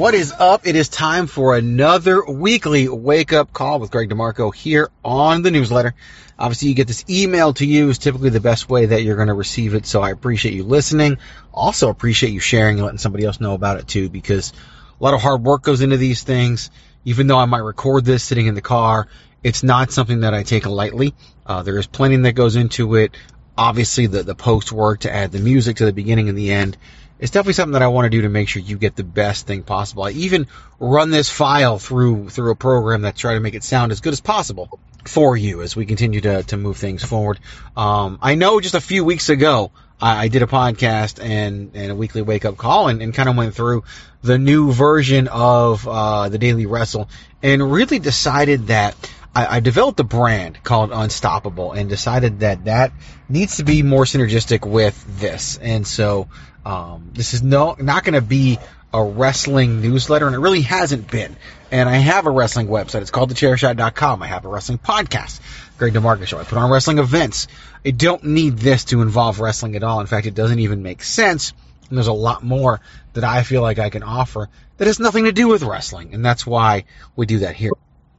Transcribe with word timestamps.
What 0.00 0.14
is 0.14 0.32
up? 0.32 0.66
It 0.66 0.76
is 0.76 0.88
time 0.88 1.26
for 1.26 1.54
another 1.54 2.24
weekly 2.24 2.88
wake 2.88 3.34
up 3.34 3.52
call 3.52 3.80
with 3.80 3.90
Greg 3.90 4.08
DeMarco 4.08 4.54
here 4.54 4.88
on 5.04 5.42
the 5.42 5.50
newsletter. 5.50 5.92
Obviously, 6.38 6.70
you 6.70 6.74
get 6.74 6.86
this 6.86 7.04
email 7.10 7.52
to 7.52 7.66
you 7.66 7.90
is 7.90 7.98
typically 7.98 8.30
the 8.30 8.40
best 8.40 8.70
way 8.70 8.86
that 8.86 9.02
you're 9.02 9.16
going 9.16 9.28
to 9.28 9.34
receive 9.34 9.74
it. 9.74 9.84
So 9.84 10.00
I 10.00 10.08
appreciate 10.08 10.54
you 10.54 10.64
listening. 10.64 11.18
Also 11.52 11.90
appreciate 11.90 12.32
you 12.32 12.40
sharing 12.40 12.76
and 12.76 12.84
letting 12.84 12.96
somebody 12.96 13.26
else 13.26 13.40
know 13.42 13.52
about 13.52 13.78
it 13.78 13.88
too, 13.88 14.08
because 14.08 14.54
a 14.98 15.04
lot 15.04 15.12
of 15.12 15.20
hard 15.20 15.42
work 15.42 15.64
goes 15.64 15.82
into 15.82 15.98
these 15.98 16.22
things. 16.22 16.70
Even 17.04 17.26
though 17.26 17.38
I 17.38 17.44
might 17.44 17.58
record 17.58 18.06
this 18.06 18.24
sitting 18.24 18.46
in 18.46 18.54
the 18.54 18.62
car, 18.62 19.06
it's 19.44 19.62
not 19.62 19.92
something 19.92 20.20
that 20.20 20.32
I 20.32 20.44
take 20.44 20.64
lightly. 20.64 21.12
Uh, 21.44 21.62
there 21.62 21.76
is 21.76 21.86
planning 21.86 22.22
that 22.22 22.32
goes 22.32 22.56
into 22.56 22.94
it. 22.94 23.18
Obviously, 23.58 24.06
the, 24.06 24.22
the 24.22 24.34
post 24.34 24.72
work 24.72 25.00
to 25.00 25.14
add 25.14 25.30
the 25.30 25.40
music 25.40 25.76
to 25.76 25.84
the 25.84 25.92
beginning 25.92 26.30
and 26.30 26.38
the 26.38 26.52
end. 26.52 26.78
It's 27.20 27.30
definitely 27.30 27.52
something 27.52 27.74
that 27.74 27.82
I 27.82 27.88
want 27.88 28.06
to 28.06 28.10
do 28.10 28.22
to 28.22 28.30
make 28.30 28.48
sure 28.48 28.62
you 28.62 28.78
get 28.78 28.96
the 28.96 29.04
best 29.04 29.46
thing 29.46 29.62
possible. 29.62 30.04
I 30.04 30.10
even 30.10 30.46
run 30.78 31.10
this 31.10 31.30
file 31.30 31.78
through 31.78 32.30
through 32.30 32.50
a 32.50 32.56
program 32.56 33.02
that 33.02 33.14
try 33.14 33.34
to 33.34 33.40
make 33.40 33.54
it 33.54 33.62
sound 33.62 33.92
as 33.92 34.00
good 34.00 34.14
as 34.14 34.20
possible 34.20 34.80
for 35.04 35.36
you 35.36 35.62
as 35.62 35.76
we 35.76 35.86
continue 35.86 36.20
to, 36.22 36.42
to 36.44 36.56
move 36.56 36.78
things 36.78 37.04
forward. 37.04 37.38
Um, 37.76 38.18
I 38.22 38.34
know 38.34 38.60
just 38.60 38.74
a 38.74 38.80
few 38.80 39.04
weeks 39.04 39.28
ago 39.28 39.70
I, 40.00 40.24
I 40.24 40.28
did 40.28 40.42
a 40.42 40.46
podcast 40.46 41.22
and, 41.22 41.72
and 41.74 41.92
a 41.92 41.94
weekly 41.94 42.22
wake 42.22 42.44
up 42.44 42.56
call 42.56 42.88
and, 42.88 43.02
and 43.02 43.14
kind 43.14 43.28
of 43.28 43.36
went 43.36 43.54
through 43.54 43.84
the 44.22 44.38
new 44.38 44.72
version 44.72 45.28
of 45.28 45.86
uh, 45.86 46.28
the 46.28 46.38
Daily 46.38 46.66
Wrestle 46.66 47.08
and 47.42 47.70
really 47.70 47.98
decided 47.98 48.68
that 48.68 48.94
I, 49.34 49.56
I 49.56 49.60
developed 49.60 50.00
a 50.00 50.04
brand 50.04 50.62
called 50.62 50.90
Unstoppable 50.92 51.72
and 51.72 51.88
decided 51.88 52.40
that 52.40 52.64
that 52.64 52.92
needs 53.28 53.58
to 53.58 53.64
be 53.64 53.82
more 53.82 54.04
synergistic 54.04 54.68
with 54.68 55.20
this. 55.20 55.58
And 55.58 55.86
so 55.86 56.28
um, 56.64 57.10
this 57.14 57.34
is 57.34 57.42
no 57.42 57.76
not 57.78 58.04
going 58.04 58.14
to 58.14 58.20
be 58.20 58.58
a 58.92 59.02
wrestling 59.02 59.80
newsletter, 59.80 60.26
and 60.26 60.34
it 60.34 60.40
really 60.40 60.62
hasn't 60.62 61.08
been. 61.10 61.36
And 61.70 61.88
I 61.88 61.96
have 61.96 62.26
a 62.26 62.30
wrestling 62.30 62.66
website. 62.66 63.02
It's 63.02 63.12
called 63.12 63.32
thechairshot.com. 63.32 64.22
I 64.22 64.26
have 64.26 64.44
a 64.44 64.48
wrestling 64.48 64.78
podcast, 64.78 65.40
Greg 65.78 65.92
DeMarco 65.92 66.26
Show. 66.26 66.38
I 66.38 66.44
put 66.44 66.58
on 66.58 66.70
wrestling 66.70 66.98
events. 66.98 67.46
I 67.84 67.92
don't 67.92 68.24
need 68.24 68.58
this 68.58 68.86
to 68.86 69.02
involve 69.02 69.38
wrestling 69.38 69.76
at 69.76 69.84
all. 69.84 70.00
In 70.00 70.08
fact, 70.08 70.26
it 70.26 70.34
doesn't 70.34 70.58
even 70.58 70.82
make 70.82 71.04
sense. 71.04 71.52
And 71.88 71.96
there's 71.96 72.08
a 72.08 72.12
lot 72.12 72.42
more 72.42 72.80
that 73.12 73.24
I 73.24 73.44
feel 73.44 73.62
like 73.62 73.78
I 73.78 73.90
can 73.90 74.02
offer 74.02 74.48
that 74.76 74.86
has 74.86 74.98
nothing 74.98 75.24
to 75.24 75.32
do 75.32 75.46
with 75.46 75.62
wrestling. 75.62 76.12
And 76.14 76.24
that's 76.24 76.44
why 76.44 76.84
we 77.14 77.26
do 77.26 77.40
that 77.40 77.54
here. 77.54 77.72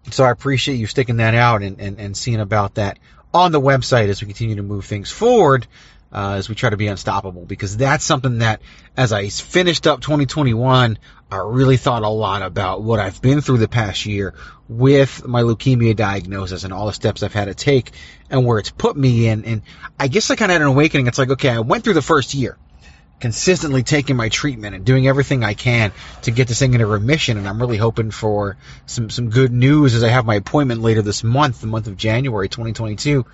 So 0.09 0.23
I 0.23 0.31
appreciate 0.31 0.75
you 0.75 0.87
sticking 0.87 1.17
that 1.17 1.35
out 1.35 1.61
and, 1.61 1.79
and, 1.79 1.99
and 1.99 2.17
seeing 2.17 2.39
about 2.39 2.75
that 2.75 2.97
on 3.33 3.51
the 3.51 3.61
website 3.61 4.09
as 4.09 4.21
we 4.21 4.27
continue 4.27 4.55
to 4.55 4.63
move 4.63 4.85
things 4.85 5.11
forward, 5.11 5.67
uh, 6.11 6.33
as 6.33 6.49
we 6.49 6.55
try 6.55 6.69
to 6.69 6.77
be 6.77 6.87
unstoppable. 6.87 7.45
Because 7.45 7.77
that's 7.77 8.03
something 8.03 8.39
that, 8.39 8.61
as 8.97 9.13
I 9.13 9.29
finished 9.29 9.87
up 9.87 10.01
2021, 10.01 10.97
I 11.31 11.37
really 11.37 11.77
thought 11.77 12.03
a 12.03 12.09
lot 12.09 12.41
about 12.41 12.81
what 12.81 12.99
I've 12.99 13.21
been 13.21 13.41
through 13.41 13.59
the 13.59 13.69
past 13.69 14.05
year 14.05 14.33
with 14.67 15.25
my 15.25 15.43
leukemia 15.43 15.95
diagnosis 15.95 16.63
and 16.63 16.73
all 16.73 16.87
the 16.87 16.93
steps 16.93 17.23
I've 17.23 17.33
had 17.33 17.45
to 17.45 17.53
take 17.53 17.91
and 18.29 18.45
where 18.45 18.57
it's 18.57 18.71
put 18.71 18.97
me 18.97 19.27
in. 19.27 19.45
And 19.45 19.61
I 19.99 20.07
guess 20.07 20.29
I 20.31 20.35
kind 20.35 20.51
of 20.51 20.55
had 20.55 20.61
an 20.61 20.67
awakening. 20.67 21.07
It's 21.07 21.17
like, 21.17 21.29
okay, 21.29 21.49
I 21.49 21.59
went 21.59 21.83
through 21.83 21.93
the 21.93 22.01
first 22.01 22.33
year 22.33 22.57
consistently 23.21 23.83
taking 23.83 24.15
my 24.15 24.27
treatment 24.27 24.75
and 24.75 24.83
doing 24.83 25.07
everything 25.07 25.43
I 25.43 25.53
can 25.53 25.93
to 26.23 26.31
get 26.31 26.47
this 26.47 26.59
thing 26.59 26.73
into 26.73 26.85
remission. 26.85 27.37
And 27.37 27.47
I'm 27.47 27.59
really 27.59 27.77
hoping 27.77 28.11
for 28.11 28.57
some, 28.87 29.09
some 29.09 29.29
good 29.29 29.53
news 29.53 29.95
as 29.95 30.03
I 30.03 30.09
have 30.09 30.25
my 30.25 30.35
appointment 30.35 30.81
later 30.81 31.01
this 31.01 31.23
month, 31.23 31.61
the 31.61 31.67
month 31.67 31.87
of 31.87 31.95
January 31.95 32.49
2022, 32.49 33.25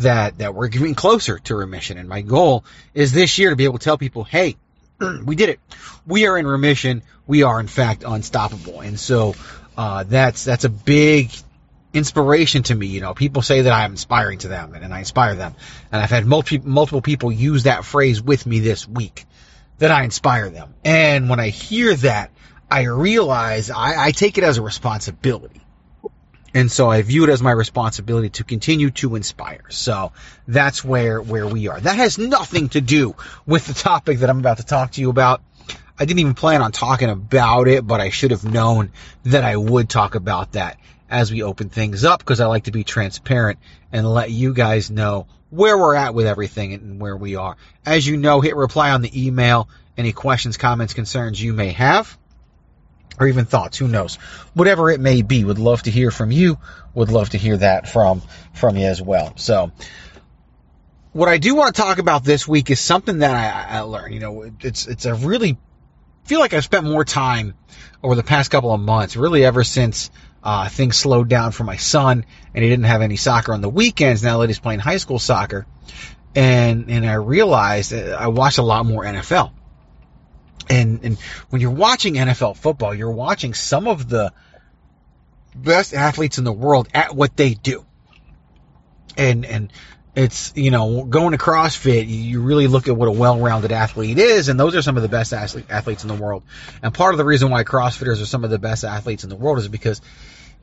that, 0.00 0.38
that 0.38 0.54
we're 0.54 0.68
getting 0.68 0.94
closer 0.94 1.38
to 1.38 1.54
remission. 1.54 1.96
And 1.96 2.08
my 2.08 2.20
goal 2.20 2.64
is 2.92 3.12
this 3.12 3.38
year 3.38 3.50
to 3.50 3.56
be 3.56 3.64
able 3.64 3.78
to 3.78 3.84
tell 3.84 3.96
people, 3.96 4.24
hey, 4.24 4.56
we 5.24 5.36
did 5.36 5.48
it. 5.48 5.60
We 6.06 6.26
are 6.26 6.36
in 6.36 6.46
remission. 6.46 7.02
We 7.26 7.44
are 7.44 7.58
in 7.60 7.68
fact 7.68 8.04
unstoppable. 8.06 8.80
And 8.80 9.00
so, 9.00 9.34
uh, 9.76 10.04
that's, 10.04 10.44
that's 10.44 10.64
a 10.64 10.70
big 10.70 11.30
inspiration 11.96 12.62
to 12.64 12.74
me. 12.74 12.86
You 12.86 13.00
know, 13.00 13.14
people 13.14 13.42
say 13.42 13.62
that 13.62 13.72
I'm 13.72 13.92
inspiring 13.92 14.38
to 14.40 14.48
them 14.48 14.74
and 14.74 14.92
I 14.92 15.00
inspire 15.00 15.34
them. 15.34 15.54
And 15.90 16.02
I've 16.02 16.10
had 16.10 16.26
multi- 16.26 16.58
multiple 16.58 17.02
people 17.02 17.32
use 17.32 17.64
that 17.64 17.84
phrase 17.84 18.22
with 18.22 18.46
me 18.46 18.60
this 18.60 18.86
week 18.86 19.24
that 19.78 19.90
I 19.90 20.04
inspire 20.04 20.50
them. 20.50 20.74
And 20.84 21.28
when 21.28 21.40
I 21.40 21.48
hear 21.48 21.94
that, 21.96 22.30
I 22.70 22.82
realize 22.82 23.70
I, 23.70 24.06
I 24.06 24.10
take 24.12 24.38
it 24.38 24.44
as 24.44 24.58
a 24.58 24.62
responsibility. 24.62 25.60
And 26.54 26.72
so 26.72 26.88
I 26.88 27.02
view 27.02 27.24
it 27.24 27.30
as 27.30 27.42
my 27.42 27.50
responsibility 27.50 28.30
to 28.30 28.44
continue 28.44 28.90
to 28.92 29.14
inspire. 29.14 29.64
So 29.68 30.12
that's 30.48 30.82
where, 30.82 31.20
where 31.20 31.46
we 31.46 31.68
are. 31.68 31.78
That 31.78 31.96
has 31.96 32.18
nothing 32.18 32.70
to 32.70 32.80
do 32.80 33.14
with 33.44 33.66
the 33.66 33.74
topic 33.74 34.20
that 34.20 34.30
I'm 34.30 34.38
about 34.38 34.56
to 34.58 34.64
talk 34.64 34.92
to 34.92 35.00
you 35.00 35.10
about. 35.10 35.42
I 35.98 36.04
didn't 36.04 36.20
even 36.20 36.34
plan 36.34 36.62
on 36.62 36.72
talking 36.72 37.10
about 37.10 37.68
it, 37.68 37.86
but 37.86 38.00
I 38.00 38.10
should 38.10 38.30
have 38.30 38.44
known 38.44 38.90
that 39.24 39.44
I 39.44 39.56
would 39.56 39.88
talk 39.88 40.14
about 40.14 40.52
that 40.52 40.78
as 41.10 41.30
we 41.30 41.42
open 41.42 41.68
things 41.68 42.04
up 42.04 42.20
because 42.20 42.40
I 42.40 42.46
like 42.46 42.64
to 42.64 42.72
be 42.72 42.84
transparent 42.84 43.58
and 43.92 44.10
let 44.12 44.30
you 44.30 44.52
guys 44.52 44.90
know 44.90 45.26
where 45.50 45.78
we're 45.78 45.94
at 45.94 46.14
with 46.14 46.26
everything 46.26 46.74
and 46.74 47.00
where 47.00 47.16
we 47.16 47.36
are. 47.36 47.56
As 47.84 48.06
you 48.06 48.16
know, 48.16 48.40
hit 48.40 48.56
reply 48.56 48.90
on 48.90 49.02
the 49.02 49.26
email, 49.26 49.68
any 49.96 50.12
questions, 50.12 50.56
comments, 50.56 50.94
concerns 50.94 51.40
you 51.40 51.52
may 51.52 51.72
have, 51.72 52.18
or 53.18 53.28
even 53.28 53.44
thoughts, 53.44 53.78
who 53.78 53.88
knows. 53.88 54.16
Whatever 54.54 54.90
it 54.90 55.00
may 55.00 55.22
be, 55.22 55.44
would 55.44 55.58
love 55.58 55.82
to 55.82 55.90
hear 55.90 56.10
from 56.10 56.30
you, 56.30 56.58
would 56.94 57.10
love 57.10 57.30
to 57.30 57.38
hear 57.38 57.56
that 57.56 57.88
from, 57.88 58.22
from 58.52 58.76
you 58.76 58.86
as 58.86 59.00
well. 59.00 59.32
So, 59.36 59.72
what 61.12 61.30
I 61.30 61.38
do 61.38 61.54
want 61.54 61.74
to 61.74 61.80
talk 61.80 61.98
about 61.98 62.24
this 62.24 62.46
week 62.46 62.70
is 62.70 62.78
something 62.78 63.20
that 63.20 63.34
I, 63.34 63.78
I 63.78 63.80
learned. 63.80 64.12
You 64.12 64.20
know, 64.20 64.52
it's, 64.60 64.86
it's 64.86 65.06
a 65.06 65.14
really, 65.14 65.56
feel 66.24 66.40
like 66.40 66.52
I've 66.52 66.64
spent 66.64 66.84
more 66.84 67.06
time 67.06 67.54
over 68.02 68.14
the 68.14 68.22
past 68.22 68.50
couple 68.50 68.72
of 68.72 68.80
months, 68.80 69.16
really 69.16 69.44
ever 69.44 69.64
since 69.64 70.10
uh, 70.42 70.68
things 70.68 70.96
slowed 70.96 71.28
down 71.28 71.52
for 71.52 71.64
my 71.64 71.76
son, 71.76 72.24
and 72.54 72.64
he 72.64 72.70
didn't 72.70 72.84
have 72.84 73.02
any 73.02 73.16
soccer 73.16 73.52
on 73.52 73.60
the 73.60 73.68
weekends 73.68 74.22
now 74.22 74.38
that 74.38 74.48
he's 74.48 74.58
playing 74.58 74.80
high 74.80 74.98
school 74.98 75.18
soccer. 75.18 75.66
And 76.34 76.90
and 76.90 77.06
I 77.06 77.14
realized 77.14 77.92
I 77.92 78.28
watched 78.28 78.58
a 78.58 78.62
lot 78.62 78.86
more 78.86 79.04
NFL. 79.04 79.52
And 80.68 81.04
and 81.04 81.18
when 81.50 81.60
you're 81.60 81.70
watching 81.70 82.14
NFL 82.14 82.56
football, 82.56 82.94
you're 82.94 83.10
watching 83.10 83.54
some 83.54 83.88
of 83.88 84.08
the 84.08 84.32
best 85.54 85.94
athletes 85.94 86.38
in 86.38 86.44
the 86.44 86.52
world 86.52 86.88
at 86.92 87.14
what 87.14 87.36
they 87.36 87.54
do. 87.54 87.84
And 89.16 89.46
and 89.46 89.72
it's 90.16 90.52
you 90.56 90.70
know 90.70 91.04
going 91.04 91.32
to 91.32 91.38
CrossFit, 91.38 92.06
you 92.08 92.40
really 92.40 92.66
look 92.66 92.88
at 92.88 92.96
what 92.96 93.06
a 93.06 93.12
well-rounded 93.12 93.70
athlete 93.70 94.18
is, 94.18 94.48
and 94.48 94.58
those 94.58 94.74
are 94.74 94.82
some 94.82 94.96
of 94.96 95.02
the 95.02 95.08
best 95.08 95.32
athletes 95.32 96.02
in 96.02 96.08
the 96.08 96.14
world. 96.14 96.42
And 96.82 96.92
part 96.92 97.14
of 97.14 97.18
the 97.18 97.24
reason 97.24 97.50
why 97.50 97.62
CrossFitters 97.64 98.22
are 98.22 98.26
some 98.26 98.42
of 98.42 98.50
the 98.50 98.58
best 98.58 98.82
athletes 98.82 99.24
in 99.24 99.30
the 99.30 99.36
world 99.36 99.58
is 99.58 99.68
because 99.68 100.00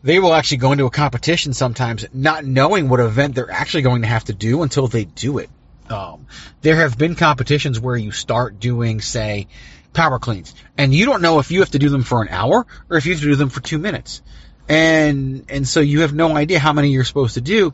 they 0.02 0.20
will 0.20 0.34
actually 0.34 0.58
go 0.58 0.72
into 0.74 0.86
a 0.86 0.90
competition 0.90 1.54
sometimes 1.54 2.06
not 2.14 2.44
knowing 2.44 2.90
what 2.90 3.00
event 3.00 3.36
they're 3.36 3.50
actually 3.50 3.84
going 3.84 4.02
to 4.02 4.08
have 4.08 4.26
to 4.26 4.34
do 4.34 4.64
until 4.64 4.88
they 4.88 5.06
do 5.06 5.38
it. 5.38 5.50
Um, 5.90 6.28
there 6.62 6.78
have 6.78 6.98
been 6.98 7.16
competitions 7.16 7.80
where 7.80 7.96
you 7.96 8.12
start 8.12 8.60
doing, 8.60 9.02
say, 9.02 9.48
power 9.94 10.18
cleans, 10.18 10.56
and 10.78 10.94
you 10.94 11.06
don't 11.06 11.22
know 11.22 11.40
if 11.40 11.52
you 11.52 11.60
have 11.60 11.72
to 11.72 11.80
do 11.80 11.90
them 11.90 12.04
for 12.04 12.24
an 12.24 12.30
hour 12.30 12.66
or 12.90 12.98
if 12.98 13.06
you 13.06 13.14
have 13.14 13.22
to 13.22 13.28
do 13.28 13.36
them 13.36 13.50
for 13.50 13.62
two 13.62 13.78
minutes. 13.78 14.24
And, 14.68 15.46
and 15.50 15.68
so 15.68 15.80
you 15.80 16.02
have 16.02 16.14
no 16.14 16.36
idea 16.36 16.58
how 16.58 16.74
many 16.74 16.90
you're 16.90 17.04
supposed 17.04 17.36
to 17.36 17.42
do. 17.42 17.74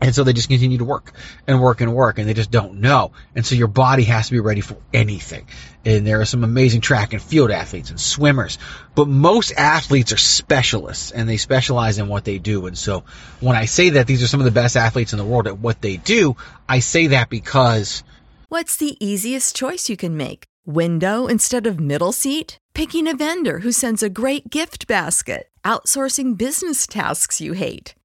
And 0.00 0.14
so 0.14 0.22
they 0.22 0.32
just 0.32 0.48
continue 0.48 0.78
to 0.78 0.84
work 0.84 1.12
and 1.46 1.60
work 1.60 1.80
and 1.80 1.92
work 1.92 2.18
and 2.18 2.28
they 2.28 2.34
just 2.34 2.52
don't 2.52 2.80
know. 2.80 3.12
And 3.34 3.44
so 3.44 3.56
your 3.56 3.66
body 3.66 4.04
has 4.04 4.26
to 4.26 4.32
be 4.32 4.40
ready 4.40 4.60
for 4.60 4.76
anything. 4.94 5.48
And 5.84 6.06
there 6.06 6.20
are 6.20 6.24
some 6.24 6.44
amazing 6.44 6.82
track 6.82 7.12
and 7.12 7.20
field 7.20 7.50
athletes 7.50 7.90
and 7.90 7.98
swimmers, 7.98 8.58
but 8.94 9.08
most 9.08 9.52
athletes 9.56 10.12
are 10.12 10.18
specialists 10.18 11.10
and 11.10 11.28
they 11.28 11.36
specialize 11.36 11.98
in 11.98 12.06
what 12.06 12.24
they 12.24 12.38
do. 12.38 12.66
And 12.66 12.78
so 12.78 13.04
when 13.40 13.56
I 13.56 13.64
say 13.64 13.90
that 13.90 14.06
these 14.06 14.22
are 14.22 14.28
some 14.28 14.40
of 14.40 14.44
the 14.44 14.52
best 14.52 14.76
athletes 14.76 15.12
in 15.12 15.18
the 15.18 15.24
world 15.24 15.48
at 15.48 15.58
what 15.58 15.80
they 15.80 15.96
do, 15.96 16.36
I 16.68 16.78
say 16.78 17.08
that 17.08 17.28
because 17.28 18.04
What's 18.50 18.76
the 18.76 18.96
easiest 19.04 19.54
choice 19.56 19.90
you 19.90 19.96
can 19.98 20.16
make? 20.16 20.44
Window 20.64 21.26
instead 21.26 21.66
of 21.66 21.80
middle 21.80 22.12
seat? 22.12 22.56
Picking 22.72 23.08
a 23.08 23.16
vendor 23.16 23.58
who 23.58 23.72
sends 23.72 24.02
a 24.02 24.08
great 24.08 24.48
gift 24.48 24.86
basket? 24.86 25.48
Outsourcing 25.64 26.38
business 26.38 26.86
tasks 26.86 27.40
you 27.40 27.52
hate? 27.52 27.94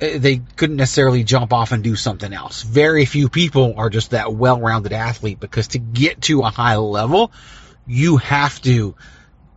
Uh, 0.00 0.18
They 0.18 0.38
couldn't 0.56 0.76
necessarily 0.76 1.24
jump 1.24 1.52
off 1.52 1.72
and 1.72 1.82
do 1.82 1.96
something 1.96 2.32
else. 2.32 2.62
Very 2.62 3.04
few 3.04 3.28
people 3.28 3.74
are 3.76 3.90
just 3.90 4.10
that 4.10 4.32
well-rounded 4.32 4.92
athlete 4.92 5.40
because 5.40 5.68
to 5.68 5.78
get 5.78 6.22
to 6.22 6.42
a 6.42 6.50
high 6.50 6.76
level, 6.76 7.32
you 7.86 8.16
have 8.18 8.60
to 8.62 8.94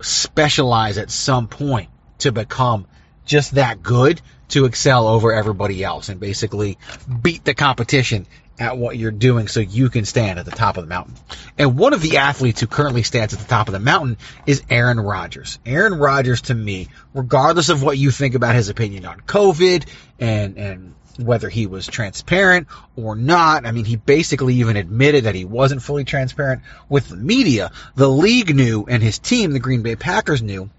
specialize 0.01 0.97
at 0.97 1.12
some 1.12 1.47
point 1.47 1.89
to 2.19 2.31
become 2.31 2.88
just 3.25 3.56
that 3.56 3.83
good 3.83 4.21
to 4.50 4.65
excel 4.65 5.07
over 5.07 5.31
everybody 5.31 5.83
else 5.83 6.09
and 6.09 6.19
basically 6.19 6.77
beat 7.21 7.44
the 7.44 7.53
competition 7.53 8.25
at 8.59 8.77
what 8.77 8.97
you're 8.97 9.11
doing 9.11 9.47
so 9.47 9.61
you 9.61 9.89
can 9.89 10.06
stand 10.06 10.38
at 10.38 10.45
the 10.45 10.51
top 10.51 10.77
of 10.77 10.83
the 10.83 10.89
mountain. 10.89 11.15
And 11.57 11.77
one 11.77 11.94
of 11.94 12.01
the 12.01 12.17
athletes 12.17 12.59
who 12.59 12.67
currently 12.67 13.03
stands 13.03 13.33
at 13.33 13.39
the 13.39 13.47
top 13.47 13.67
of 13.67 13.73
the 13.73 13.79
mountain 13.79 14.17
is 14.45 14.61
Aaron 14.69 15.00
Rodgers. 15.00 15.59
Aaron 15.65 15.94
Rodgers 15.94 16.41
to 16.44 16.53
me, 16.53 16.89
regardless 17.13 17.69
of 17.69 17.81
what 17.81 17.97
you 17.97 18.11
think 18.11 18.35
about 18.35 18.56
his 18.56 18.69
opinion 18.69 19.06
on 19.06 19.21
COVID 19.21 19.88
and, 20.19 20.57
and 20.57 20.95
whether 21.17 21.50
he 21.50 21.67
was 21.67 21.88
transparent 21.88 22.67
or 22.95 23.15
not. 23.15 23.65
I 23.65 23.71
mean, 23.71 23.85
he 23.85 23.95
basically 23.95 24.56
even 24.56 24.77
admitted 24.77 25.25
that 25.25 25.35
he 25.35 25.45
wasn't 25.45 25.81
fully 25.81 26.06
transparent 26.06 26.61
with 26.88 27.09
the 27.09 27.15
media. 27.15 27.71
The 27.95 28.09
league 28.09 28.56
knew 28.56 28.85
and 28.88 29.01
his 29.03 29.19
team, 29.19 29.51
the 29.51 29.59
Green 29.59 29.81
Bay 29.81 29.95
Packers 29.95 30.41
knew 30.41 30.69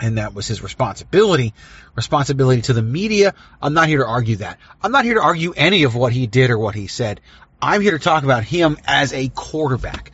and 0.00 0.18
that 0.18 0.34
was 0.34 0.46
his 0.46 0.62
responsibility. 0.62 1.54
Responsibility 1.94 2.62
to 2.62 2.72
the 2.72 2.82
media. 2.82 3.34
I'm 3.62 3.74
not 3.74 3.88
here 3.88 3.98
to 3.98 4.06
argue 4.06 4.36
that. 4.36 4.58
I'm 4.82 4.92
not 4.92 5.04
here 5.04 5.14
to 5.14 5.22
argue 5.22 5.52
any 5.56 5.84
of 5.84 5.94
what 5.94 6.12
he 6.12 6.26
did 6.26 6.50
or 6.50 6.58
what 6.58 6.74
he 6.74 6.86
said. 6.86 7.20
I'm 7.60 7.80
here 7.80 7.92
to 7.92 7.98
talk 7.98 8.24
about 8.24 8.44
him 8.44 8.76
as 8.86 9.12
a 9.12 9.28
quarterback. 9.28 10.12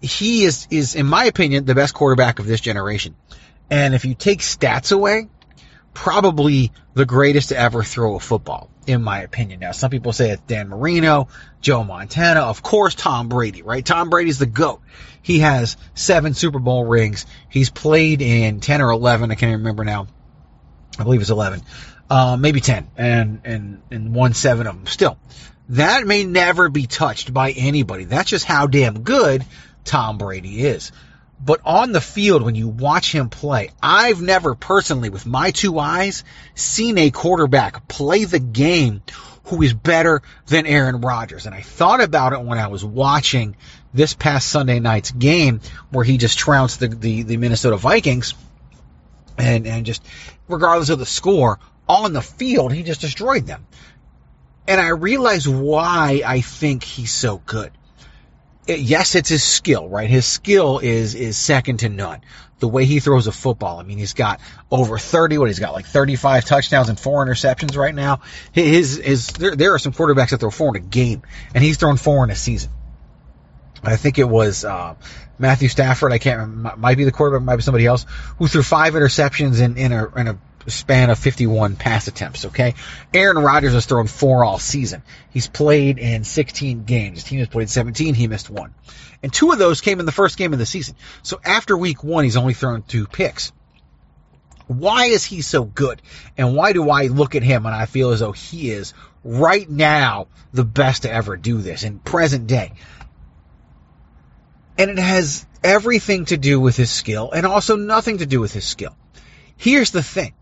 He 0.00 0.44
is, 0.44 0.66
is, 0.70 0.94
in 0.94 1.06
my 1.06 1.24
opinion, 1.24 1.64
the 1.64 1.74
best 1.74 1.94
quarterback 1.94 2.38
of 2.38 2.46
this 2.46 2.60
generation. 2.60 3.16
And 3.70 3.94
if 3.94 4.04
you 4.04 4.14
take 4.14 4.40
stats 4.40 4.92
away, 4.92 5.28
probably 5.94 6.72
the 6.94 7.06
greatest 7.06 7.50
to 7.50 7.58
ever 7.58 7.82
throw 7.82 8.16
a 8.16 8.20
football, 8.20 8.70
in 8.86 9.02
my 9.02 9.20
opinion. 9.20 9.60
Now, 9.60 9.72
some 9.72 9.90
people 9.90 10.12
say 10.12 10.30
it's 10.30 10.42
Dan 10.42 10.68
Marino, 10.68 11.28
Joe 11.60 11.84
Montana, 11.84 12.40
of 12.40 12.62
course 12.62 12.94
Tom 12.94 13.28
Brady, 13.28 13.62
right? 13.62 13.84
Tom 13.84 14.10
Brady's 14.10 14.38
the 14.38 14.46
GOAT. 14.46 14.80
He 15.22 15.40
has 15.40 15.76
seven 15.94 16.34
Super 16.34 16.58
Bowl 16.58 16.84
rings. 16.84 17.26
He's 17.48 17.70
played 17.70 18.22
in 18.22 18.60
10 18.60 18.80
or 18.80 18.90
11, 18.90 19.30
I 19.30 19.34
can't 19.34 19.58
remember 19.58 19.84
now. 19.84 20.06
I 20.98 21.04
believe 21.04 21.20
it's 21.20 21.30
11. 21.30 21.62
Uh, 22.08 22.36
maybe 22.36 22.60
10, 22.60 22.90
and, 22.96 23.40
and, 23.44 23.82
and 23.90 24.14
won 24.14 24.34
seven 24.34 24.66
of 24.66 24.74
them. 24.74 24.86
Still, 24.86 25.18
that 25.70 26.06
may 26.06 26.24
never 26.24 26.68
be 26.68 26.86
touched 26.86 27.32
by 27.32 27.52
anybody. 27.52 28.04
That's 28.04 28.28
just 28.28 28.44
how 28.44 28.66
damn 28.66 29.02
good 29.02 29.44
Tom 29.84 30.18
Brady 30.18 30.66
is. 30.66 30.90
But 31.42 31.60
on 31.64 31.92
the 31.92 32.02
field, 32.02 32.42
when 32.42 32.54
you 32.54 32.68
watch 32.68 33.12
him 33.14 33.30
play, 33.30 33.70
I've 33.82 34.20
never 34.20 34.54
personally, 34.54 35.08
with 35.08 35.24
my 35.24 35.52
two 35.52 35.78
eyes, 35.78 36.22
seen 36.54 36.98
a 36.98 37.10
quarterback 37.10 37.88
play 37.88 38.24
the 38.24 38.38
game 38.38 39.02
who 39.44 39.62
is 39.62 39.72
better 39.72 40.20
than 40.46 40.66
Aaron 40.66 41.00
Rodgers. 41.00 41.46
And 41.46 41.54
I 41.54 41.62
thought 41.62 42.02
about 42.02 42.34
it 42.34 42.42
when 42.42 42.58
I 42.58 42.66
was 42.66 42.84
watching 42.84 43.56
this 43.94 44.12
past 44.12 44.48
Sunday 44.48 44.80
night's 44.80 45.10
game 45.10 45.60
where 45.90 46.04
he 46.04 46.18
just 46.18 46.38
trounced 46.38 46.78
the, 46.78 46.88
the, 46.88 47.22
the 47.22 47.36
Minnesota 47.38 47.78
Vikings 47.78 48.34
and, 49.38 49.66
and 49.66 49.86
just, 49.86 50.04
regardless 50.46 50.90
of 50.90 50.98
the 50.98 51.06
score, 51.06 51.58
on 51.88 52.12
the 52.12 52.22
field, 52.22 52.72
he 52.72 52.82
just 52.82 53.00
destroyed 53.00 53.46
them. 53.46 53.66
And 54.68 54.78
I 54.78 54.88
realized 54.88 55.48
why 55.48 56.22
I 56.24 56.42
think 56.42 56.84
he's 56.84 57.10
so 57.10 57.38
good 57.38 57.72
yes, 58.66 59.14
it's 59.14 59.28
his 59.28 59.42
skill, 59.42 59.88
right? 59.88 60.08
His 60.08 60.26
skill 60.26 60.78
is 60.78 61.14
is 61.14 61.36
second 61.36 61.78
to 61.78 61.88
none. 61.88 62.20
The 62.58 62.68
way 62.68 62.84
he 62.84 63.00
throws 63.00 63.26
a 63.26 63.32
football. 63.32 63.78
I 63.78 63.84
mean, 63.84 63.96
he's 63.96 64.12
got 64.12 64.40
over 64.70 64.98
30. 64.98 65.38
What 65.38 65.48
he's 65.48 65.58
got 65.58 65.72
like 65.72 65.86
35 65.86 66.44
touchdowns 66.44 66.90
and 66.90 67.00
four 67.00 67.24
interceptions 67.24 67.76
right 67.76 67.94
now. 67.94 68.20
His 68.52 68.96
his 68.96 69.28
there, 69.28 69.56
there 69.56 69.74
are 69.74 69.78
some 69.78 69.92
quarterbacks 69.92 70.30
that 70.30 70.38
throw 70.38 70.50
four 70.50 70.76
in 70.76 70.82
a 70.82 70.86
game, 70.86 71.22
and 71.54 71.64
he's 71.64 71.78
thrown 71.78 71.96
four 71.96 72.22
in 72.24 72.30
a 72.30 72.36
season. 72.36 72.70
I 73.82 73.96
think 73.96 74.18
it 74.18 74.28
was 74.28 74.64
uh, 74.64 74.94
Matthew 75.38 75.68
Stafford. 75.68 76.12
I 76.12 76.18
can't 76.18 76.40
remember. 76.40 76.76
Might 76.76 76.98
be 76.98 77.04
the 77.04 77.12
quarterback. 77.12 77.44
Might 77.44 77.56
be 77.56 77.62
somebody 77.62 77.86
else 77.86 78.04
who 78.38 78.46
threw 78.46 78.62
five 78.62 78.92
interceptions 78.92 79.60
in 79.60 79.78
in 79.78 79.92
a 79.92 80.08
in 80.16 80.28
a 80.28 80.38
span 80.68 81.10
of 81.10 81.18
51 81.18 81.76
pass 81.76 82.08
attempts, 82.08 82.46
okay? 82.46 82.74
Aaron 83.14 83.38
Rodgers 83.38 83.72
has 83.72 83.86
thrown 83.86 84.06
four 84.06 84.44
all 84.44 84.58
season. 84.58 85.02
He's 85.30 85.46
played 85.46 85.98
in 85.98 86.24
16 86.24 86.84
games. 86.84 87.18
His 87.18 87.24
team 87.24 87.38
has 87.38 87.48
played 87.48 87.70
17. 87.70 88.14
He 88.14 88.28
missed 88.28 88.50
one. 88.50 88.74
And 89.22 89.32
two 89.32 89.52
of 89.52 89.58
those 89.58 89.80
came 89.80 90.00
in 90.00 90.06
the 90.06 90.12
first 90.12 90.36
game 90.36 90.52
of 90.52 90.58
the 90.58 90.66
season. 90.66 90.96
So 91.22 91.40
after 91.44 91.76
week 91.76 92.04
one, 92.04 92.24
he's 92.24 92.36
only 92.36 92.54
thrown 92.54 92.82
two 92.82 93.06
picks. 93.06 93.52
Why 94.66 95.06
is 95.06 95.24
he 95.24 95.42
so 95.42 95.64
good? 95.64 96.00
And 96.36 96.54
why 96.54 96.72
do 96.72 96.88
I 96.90 97.06
look 97.06 97.34
at 97.34 97.42
him 97.42 97.66
and 97.66 97.74
I 97.74 97.86
feel 97.86 98.10
as 98.10 98.20
though 98.20 98.32
he 98.32 98.70
is 98.70 98.94
right 99.24 99.68
now 99.68 100.28
the 100.52 100.64
best 100.64 101.02
to 101.02 101.12
ever 101.12 101.36
do 101.36 101.58
this 101.58 101.82
in 101.82 101.98
present 101.98 102.46
day? 102.46 102.74
And 104.78 104.90
it 104.90 104.98
has 104.98 105.44
everything 105.64 106.26
to 106.26 106.36
do 106.36 106.60
with 106.60 106.76
his 106.76 106.90
skill 106.90 107.30
and 107.32 107.46
also 107.46 107.76
nothing 107.76 108.18
to 108.18 108.26
do 108.26 108.40
with 108.40 108.52
his 108.52 108.64
skill. 108.64 108.96
Here's 109.56 109.90
the 109.90 110.02
thing. 110.02 110.32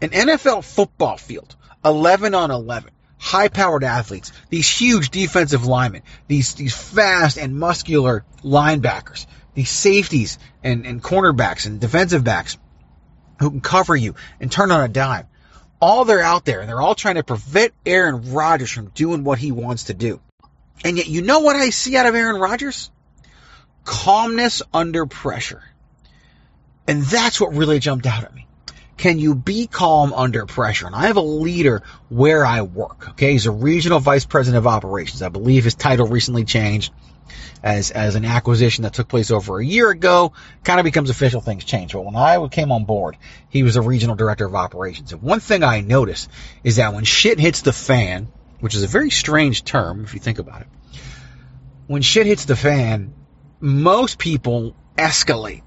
An 0.00 0.10
NFL 0.10 0.64
football 0.64 1.16
field, 1.16 1.56
11 1.84 2.34
on 2.34 2.50
11, 2.50 2.90
high 3.18 3.48
powered 3.48 3.84
athletes, 3.84 4.32
these 4.50 4.68
huge 4.68 5.10
defensive 5.10 5.66
linemen, 5.66 6.02
these, 6.28 6.54
these 6.54 6.76
fast 6.76 7.38
and 7.38 7.58
muscular 7.58 8.24
linebackers, 8.42 9.26
these 9.54 9.70
safeties 9.70 10.38
and, 10.62 10.86
and 10.86 11.02
cornerbacks 11.02 11.66
and 11.66 11.80
defensive 11.80 12.24
backs 12.24 12.58
who 13.38 13.50
can 13.50 13.60
cover 13.60 13.96
you 13.96 14.14
and 14.40 14.52
turn 14.52 14.70
on 14.70 14.82
a 14.82 14.88
dime. 14.88 15.26
All 15.80 16.04
they're 16.04 16.22
out 16.22 16.44
there 16.44 16.60
and 16.60 16.68
they're 16.68 16.80
all 16.80 16.94
trying 16.94 17.16
to 17.16 17.24
prevent 17.24 17.72
Aaron 17.84 18.32
Rodgers 18.32 18.70
from 18.70 18.88
doing 18.88 19.24
what 19.24 19.38
he 19.38 19.52
wants 19.52 19.84
to 19.84 19.94
do. 19.94 20.20
And 20.84 20.96
yet, 20.96 21.08
you 21.08 21.22
know 21.22 21.40
what 21.40 21.56
I 21.56 21.70
see 21.70 21.96
out 21.96 22.06
of 22.06 22.14
Aaron 22.14 22.40
Rodgers? 22.40 22.90
Calmness 23.84 24.62
under 24.72 25.06
pressure. 25.06 25.62
And 26.86 27.02
that's 27.02 27.40
what 27.40 27.54
really 27.54 27.78
jumped 27.78 28.06
out 28.06 28.24
at 28.24 28.34
me. 28.34 28.45
Can 28.96 29.18
you 29.18 29.34
be 29.34 29.66
calm 29.66 30.12
under 30.12 30.46
pressure? 30.46 30.86
And 30.86 30.94
I 30.94 31.06
have 31.06 31.16
a 31.16 31.22
leader 31.22 31.82
where 32.08 32.44
I 32.44 32.62
work. 32.62 33.10
Okay. 33.10 33.32
He's 33.32 33.46
a 33.46 33.50
regional 33.50 34.00
vice 34.00 34.24
president 34.24 34.58
of 34.58 34.66
operations. 34.66 35.22
I 35.22 35.28
believe 35.28 35.64
his 35.64 35.74
title 35.74 36.06
recently 36.06 36.44
changed 36.44 36.92
as, 37.62 37.90
as 37.90 38.14
an 38.14 38.24
acquisition 38.24 38.82
that 38.82 38.94
took 38.94 39.08
place 39.08 39.30
over 39.30 39.58
a 39.58 39.64
year 39.64 39.90
ago. 39.90 40.32
Kind 40.64 40.80
of 40.80 40.84
becomes 40.84 41.10
official. 41.10 41.40
Things 41.40 41.64
change. 41.64 41.92
But 41.92 42.04
when 42.04 42.16
I 42.16 42.46
came 42.48 42.72
on 42.72 42.84
board, 42.84 43.16
he 43.50 43.62
was 43.62 43.76
a 43.76 43.82
regional 43.82 44.16
director 44.16 44.46
of 44.46 44.54
operations. 44.54 45.12
And 45.12 45.20
one 45.20 45.40
thing 45.40 45.62
I 45.62 45.80
noticed 45.80 46.30
is 46.64 46.76
that 46.76 46.94
when 46.94 47.04
shit 47.04 47.38
hits 47.38 47.62
the 47.62 47.72
fan, 47.72 48.28
which 48.60 48.74
is 48.74 48.82
a 48.82 48.86
very 48.88 49.10
strange 49.10 49.64
term 49.64 50.04
if 50.04 50.14
you 50.14 50.20
think 50.20 50.38
about 50.38 50.62
it, 50.62 50.68
when 51.86 52.02
shit 52.02 52.26
hits 52.26 52.46
the 52.46 52.56
fan, 52.56 53.14
most 53.60 54.18
people 54.18 54.74
escalate. 54.96 55.62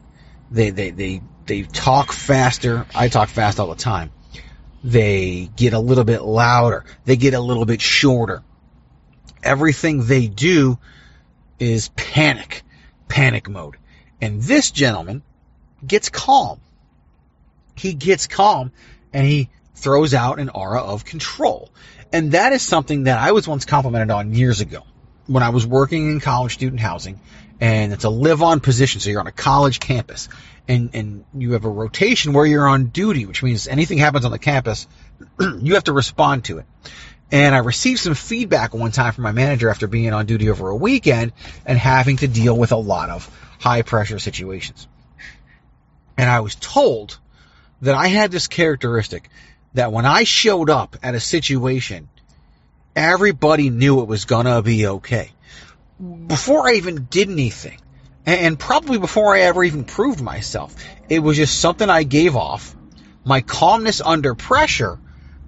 They, 0.52 0.72
they, 0.72 0.90
they, 0.90 1.22
they 1.50 1.64
talk 1.64 2.14
faster. 2.14 2.86
I 2.96 3.10
talk 3.10 3.28
fast 3.28 3.60
all 3.60 3.68
the 3.68 3.76
time. 3.76 4.12
They 4.84 5.50
get 5.58 5.74
a 5.74 5.80
little 5.80 6.06
bit 6.06 6.22
louder. 6.22 6.86
They 7.04 7.18
get 7.18 7.34
a 7.34 7.42
little 7.42 7.66
bit 7.66 7.82
shorter. 7.82 8.44
Everything 9.44 10.06
they 10.06 10.28
do 10.28 10.80
is 11.60 11.90
panic, 11.90 12.64
panic 13.10 13.50
mode. 13.50 13.76
And 14.22 14.42
this 14.42 14.72
gentleman 14.72 15.24
gets 15.86 16.10
calm. 16.10 16.62
He 17.76 17.94
gets 17.94 18.28
calm 18.28 18.72
and 19.12 19.26
he 19.26 19.50
throws 19.76 20.14
out 20.14 20.40
an 20.40 20.50
aura 20.50 20.82
of 20.82 21.04
control. 21.04 21.70
And 22.14 22.34
that 22.34 22.54
is 22.54 22.62
something 22.62 23.06
that 23.06 23.18
I 23.18 23.32
was 23.32 23.48
once 23.48 23.66
complimented 23.66 24.12
on 24.12 24.34
years 24.34 24.62
ago 24.62 24.84
when 25.26 25.42
I 25.42 25.50
was 25.50 25.66
working 25.66 26.12
in 26.12 26.20
college 26.20 26.54
student 26.54 26.80
housing 26.80 27.20
and 27.60 27.94
it's 27.94 28.04
a 28.04 28.10
live 28.10 28.42
on 28.42 28.60
position. 28.60 29.02
So 29.02 29.10
you're 29.10 29.20
on 29.20 29.28
a 29.28 29.32
college 29.32 29.80
campus 29.80 30.30
and, 30.68 30.92
and 30.94 31.26
you 31.34 31.54
have 31.54 31.66
a 31.66 31.70
rotation 31.70 32.34
where 32.34 32.46
you're 32.46 32.68
on 32.68 32.86
duty, 32.86 33.26
which 33.26 33.44
means 33.44 33.68
anything 33.68 33.98
happens 33.98 34.26
on 34.26 34.32
the 34.32 34.40
campus, 34.40 34.88
you 35.40 35.74
have 35.74 35.86
to 35.86 35.94
respond 35.94 36.46
to 36.46 36.60
it. 36.60 36.66
And 37.32 37.54
I 37.54 37.60
received 37.60 38.00
some 38.00 38.16
feedback 38.16 38.74
one 38.74 38.92
time 38.92 39.14
from 39.14 39.24
my 39.24 39.32
manager 39.32 39.70
after 39.70 39.88
being 39.88 40.14
on 40.14 40.26
duty 40.26 40.50
over 40.50 40.70
a 40.70 40.76
weekend 40.76 41.34
and 41.66 41.78
having 41.78 42.18
to 42.18 42.28
deal 42.28 42.58
with 42.58 42.72
a 42.72 42.78
lot 42.78 43.10
of 43.10 43.30
high 43.60 43.82
pressure 43.82 44.20
situations. 44.20 44.88
And 46.18 46.30
I 46.30 46.40
was 46.40 46.56
told 46.56 47.18
that 47.82 47.96
I 47.96 48.08
had 48.08 48.32
this 48.32 48.48
characteristic 48.48 49.30
that 49.74 49.92
when 49.92 50.06
I 50.06 50.24
showed 50.24 50.70
up 50.70 50.98
at 51.04 51.16
a 51.16 51.20
situation, 51.20 52.10
everybody 52.96 53.70
knew 53.70 54.02
it 54.02 54.08
was 54.08 54.26
gonna 54.26 54.62
be 54.62 54.88
okay. 54.88 55.32
Before 56.00 56.68
I 56.68 56.74
even 56.74 57.08
did 57.10 57.30
anything, 57.30 57.80
and 58.26 58.58
probably 58.58 58.98
before 58.98 59.36
I 59.36 59.42
ever 59.42 59.64
even 59.64 59.84
proved 59.84 60.22
myself, 60.22 60.76
it 61.10 61.20
was 61.20 61.38
just 61.38 61.60
something 61.60 61.90
I 61.90 62.04
gave 62.04 62.36
off. 62.36 62.76
My 63.26 63.42
calmness 63.42 64.02
under 64.02 64.36
pressure 64.36 65.00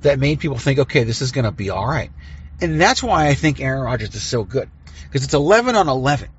that 0.02 0.20
made 0.20 0.40
people 0.40 0.58
think, 0.58 0.80
okay, 0.80 1.04
this 1.04 1.22
is 1.22 1.32
gonna 1.32 1.52
be 1.52 1.72
alright. 1.72 2.12
And 2.60 2.80
that's 2.80 3.02
why 3.02 3.28
I 3.28 3.34
think 3.34 3.60
Aaron 3.60 3.82
Rodgers 3.82 4.14
is 4.14 4.24
so 4.24 4.44
good. 4.44 4.70
Because 5.04 5.24
it's 5.24 5.34
11 5.34 5.76
on 5.76 5.88
11. 5.88 6.30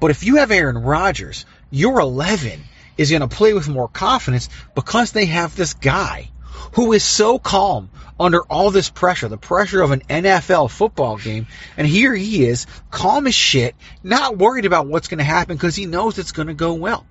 But 0.00 0.10
if 0.10 0.22
you 0.24 0.36
have 0.36 0.50
Aaron 0.50 0.78
Rodgers, 0.78 1.44
your 1.70 2.00
11 2.00 2.60
is 2.96 3.10
going 3.10 3.22
to 3.22 3.28
play 3.28 3.52
with 3.52 3.68
more 3.68 3.88
confidence 3.88 4.48
because 4.74 5.12
they 5.12 5.26
have 5.26 5.56
this 5.56 5.74
guy 5.74 6.30
who 6.72 6.92
is 6.92 7.04
so 7.04 7.38
calm 7.38 7.90
under 8.20 8.42
all 8.42 8.70
this 8.70 8.90
pressure, 8.90 9.28
the 9.28 9.36
pressure 9.36 9.80
of 9.80 9.90
an 9.90 10.00
NFL 10.00 10.70
football 10.70 11.16
game. 11.16 11.46
And 11.76 11.86
here 11.86 12.14
he 12.14 12.44
is, 12.44 12.66
calm 12.90 13.26
as 13.26 13.34
shit, 13.34 13.74
not 14.02 14.36
worried 14.36 14.64
about 14.64 14.86
what's 14.86 15.08
going 15.08 15.18
to 15.18 15.24
happen 15.24 15.56
because 15.56 15.76
he 15.76 15.86
knows 15.86 16.18
it's 16.18 16.32
going 16.32 16.48
to 16.48 16.54
go 16.54 16.74
well. 16.74 17.06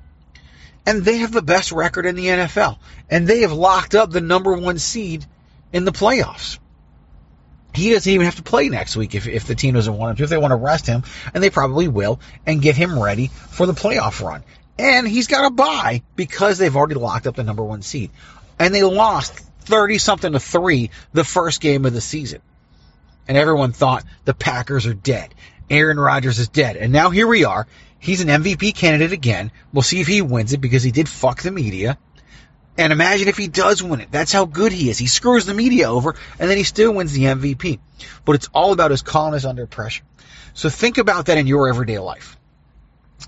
And 0.86 1.04
they 1.04 1.18
have 1.18 1.32
the 1.32 1.42
best 1.42 1.72
record 1.72 2.06
in 2.06 2.16
the 2.16 2.28
NFL. 2.28 2.78
And 3.10 3.28
they 3.28 3.42
have 3.42 3.52
locked 3.52 3.96
up 3.96 4.12
the 4.12 4.22
number 4.22 4.54
one 4.54 4.80
seed 4.80 5.26
in 5.74 5.86
the 5.86 5.92
playoffs. 5.92 6.60
He 7.74 7.92
doesn't 7.92 8.12
even 8.12 8.26
have 8.26 8.38
to 8.38 8.44
play 8.44 8.70
next 8.70 8.96
week 8.96 9.14
if, 9.14 9.28
if 9.28 9.46
the 9.46 9.54
team 9.54 9.76
doesn't 9.76 9.96
want 9.96 10.12
him 10.12 10.16
to. 10.18 10.24
If 10.24 10.30
they 10.30 10.38
want 10.38 10.52
to 10.52 10.56
rest 10.56 10.88
him, 10.88 11.04
and 11.34 11.44
they 11.44 11.50
probably 11.50 11.88
will, 11.88 12.20
and 12.46 12.62
get 12.62 12.76
him 12.76 12.98
ready 12.98 13.28
for 13.28 13.66
the 13.66 13.74
playoff 13.74 14.26
run. 14.26 14.44
And 14.80 15.08
he's 15.08 15.28
got 15.28 15.46
a 15.46 15.50
bye 15.50 16.04
because 16.16 16.58
they've 16.58 16.76
already 16.76 16.96
locked 16.96 17.28
up 17.28 17.36
the 17.36 17.44
number 17.44 17.64
one 17.64 17.82
seed. 17.82 18.12
And 18.60 18.74
they 18.74 18.84
lost 18.84 19.34
30 19.62 19.98
something 19.98 20.32
to 20.32 20.40
three 20.40 20.92
the 21.14 21.24
first 21.24 21.62
game 21.62 21.86
of 21.86 21.94
the 21.94 22.02
season. 22.02 22.42
And 23.28 23.38
everyone 23.38 23.74
thought 23.74 24.06
the 24.26 24.34
Packers 24.34 24.88
are 24.88 24.94
dead. 24.94 25.34
Aaron 25.70 26.00
Rodgers 26.00 26.40
is 26.40 26.48
dead. 26.48 26.78
And 26.78 26.94
now 26.94 27.10
here 27.10 27.28
we 27.28 27.44
are. 27.44 27.68
He's 28.00 28.22
an 28.22 28.30
MVP 28.30 28.76
candidate 28.76 29.12
again. 29.12 29.52
We'll 29.74 29.82
see 29.82 30.00
if 30.00 30.08
he 30.08 30.22
wins 30.22 30.54
it 30.54 30.62
because 30.62 30.84
he 30.84 30.92
did 30.92 31.10
fuck 31.10 31.42
the 31.42 31.52
media. 31.52 31.98
And 32.78 32.94
imagine 32.94 33.28
if 33.28 33.38
he 33.38 33.48
does 33.48 33.82
win 33.82 34.02
it. 34.02 34.12
That's 34.12 34.32
how 34.32 34.46
good 34.46 34.72
he 34.72 34.90
is. 34.90 34.98
He 34.98 35.08
screws 35.08 35.46
the 35.46 35.54
media 35.54 35.90
over 35.90 36.16
and 36.40 36.50
then 36.50 36.58
he 36.58 36.64
still 36.64 36.94
wins 36.94 37.12
the 37.12 37.24
MVP. 37.24 37.80
But 38.24 38.36
it's 38.36 38.50
all 38.54 38.72
about 38.72 38.92
his 38.92 39.02
calmness 39.02 39.46
under 39.46 39.66
pressure. 39.66 40.04
So 40.54 40.70
think 40.70 40.98
about 40.98 41.26
that 41.26 41.38
in 41.38 41.48
your 41.48 41.68
everyday 41.70 42.00
life. 42.00 42.38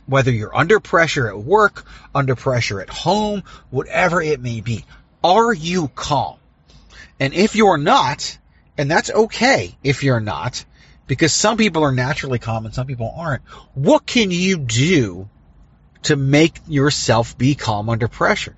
Whether 0.05 0.31
you're 0.31 0.55
under 0.55 0.79
pressure 0.79 1.27
at 1.27 1.37
work, 1.37 1.83
under 2.13 2.35
pressure 2.35 2.79
at 2.79 2.89
home, 2.89 3.43
whatever 3.71 4.21
it 4.21 4.39
may 4.39 4.61
be. 4.61 4.85
Are 5.23 5.53
you 5.53 5.89
calm? 5.89 6.37
And 7.19 7.33
if 7.33 7.55
you're 7.55 7.77
not, 7.77 8.37
and 8.77 8.89
that's 8.89 9.09
okay 9.09 9.75
if 9.83 10.03
you're 10.03 10.21
not, 10.21 10.63
because 11.07 11.33
some 11.33 11.57
people 11.57 11.83
are 11.83 11.91
naturally 11.91 12.39
calm 12.39 12.65
and 12.65 12.73
some 12.73 12.87
people 12.87 13.13
aren't, 13.15 13.43
what 13.73 14.05
can 14.05 14.31
you 14.31 14.57
do 14.57 15.27
to 16.03 16.15
make 16.15 16.59
yourself 16.67 17.37
be 17.37 17.55
calm 17.55 17.89
under 17.89 18.07
pressure? 18.07 18.55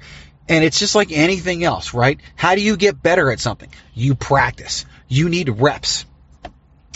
And 0.47 0.63
it's 0.63 0.77
just 0.77 0.95
like 0.95 1.11
anything 1.11 1.63
else, 1.63 1.93
right? 1.93 2.19
How 2.35 2.55
do 2.55 2.61
you 2.61 2.77
get 2.77 3.01
better 3.01 3.31
at 3.31 3.39
something? 3.39 3.69
You 3.93 4.15
practice. 4.15 4.85
You 5.07 5.29
need 5.29 5.49
reps, 5.49 6.05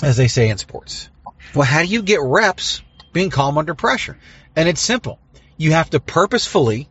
as 0.04 0.18
they 0.18 0.28
say 0.28 0.50
in 0.50 0.58
sports. 0.58 1.10
Well, 1.54 1.66
how 1.66 1.82
do 1.82 1.88
you 1.88 2.02
get 2.02 2.20
reps 2.22 2.82
being 3.14 3.30
calm 3.30 3.58
under 3.58 3.74
pressure? 3.74 4.18
And 4.56 4.68
it's 4.68 4.82
simple. 4.82 5.20
You 5.58 5.72
have 5.72 5.90
to 5.92 6.00
purposefully 6.00 6.90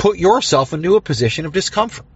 put 0.00 0.18
yourself 0.18 0.72
into 0.72 0.96
a 0.96 1.00
position 1.02 1.44
of 1.44 1.52
discomfort. 1.52 2.06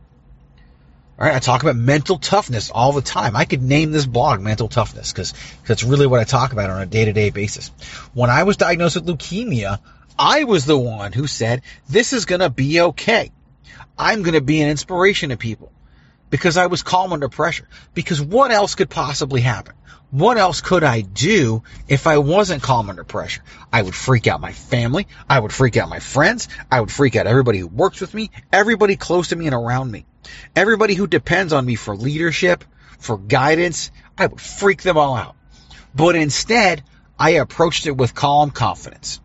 All 1.18 1.26
right, 1.26 1.36
I 1.36 1.38
talk 1.38 1.62
about 1.62 1.76
mental 1.76 2.18
toughness 2.18 2.70
all 2.70 2.92
the 2.92 3.02
time. 3.02 3.36
I 3.36 3.44
could 3.44 3.62
name 3.62 3.92
this 3.92 4.06
blog 4.06 4.40
mental 4.40 4.68
toughness 4.68 5.12
because 5.12 5.34
that's 5.66 5.84
really 5.84 6.06
what 6.06 6.18
I 6.18 6.24
talk 6.24 6.52
about 6.52 6.70
on 6.70 6.80
a 6.80 6.86
day 6.86 7.04
to 7.04 7.12
day 7.12 7.28
basis. 7.28 7.68
When 8.14 8.30
I 8.30 8.44
was 8.44 8.56
diagnosed 8.56 8.96
with 8.96 9.06
leukemia, 9.06 9.80
I 10.18 10.44
was 10.44 10.64
the 10.64 10.78
one 10.78 11.12
who 11.12 11.26
said, 11.26 11.60
this 11.86 12.14
is 12.14 12.24
going 12.24 12.40
to 12.40 12.48
be 12.48 12.80
okay. 12.80 13.30
I'm 13.98 14.22
going 14.22 14.34
to 14.34 14.40
be 14.40 14.62
an 14.62 14.70
inspiration 14.70 15.28
to 15.28 15.36
people 15.36 15.70
because 16.34 16.56
I 16.56 16.66
was 16.66 16.82
calm 16.82 17.12
under 17.12 17.28
pressure. 17.28 17.68
Because 17.94 18.20
what 18.20 18.50
else 18.50 18.74
could 18.74 18.90
possibly 18.90 19.40
happen? 19.40 19.72
What 20.10 20.36
else 20.36 20.60
could 20.60 20.82
I 20.82 21.00
do 21.00 21.62
if 21.86 22.08
I 22.08 22.18
wasn't 22.18 22.60
calm 22.60 22.90
under 22.90 23.04
pressure? 23.04 23.44
I 23.72 23.82
would 23.82 23.94
freak 23.94 24.26
out 24.26 24.40
my 24.40 24.50
family. 24.50 25.06
I 25.30 25.38
would 25.38 25.52
freak 25.52 25.76
out 25.76 25.88
my 25.88 26.00
friends. 26.00 26.48
I 26.72 26.80
would 26.80 26.90
freak 26.90 27.14
out 27.14 27.28
everybody 27.28 27.60
who 27.60 27.68
works 27.68 28.00
with 28.00 28.12
me, 28.12 28.32
everybody 28.52 28.96
close 28.96 29.28
to 29.28 29.36
me 29.36 29.46
and 29.46 29.54
around 29.54 29.92
me, 29.92 30.06
everybody 30.56 30.94
who 30.94 31.06
depends 31.06 31.52
on 31.52 31.64
me 31.64 31.76
for 31.76 31.94
leadership, 31.94 32.64
for 32.98 33.16
guidance. 33.16 33.92
I 34.18 34.26
would 34.26 34.40
freak 34.40 34.82
them 34.82 34.98
all 34.98 35.14
out. 35.14 35.36
But 35.94 36.16
instead, 36.16 36.82
I 37.16 37.34
approached 37.34 37.86
it 37.86 37.96
with 37.96 38.12
calm 38.12 38.50
confidence 38.50 39.20